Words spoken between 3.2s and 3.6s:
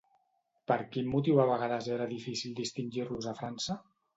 a